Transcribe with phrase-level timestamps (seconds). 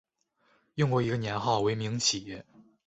[0.73, 2.41] 用过一个年号为明启。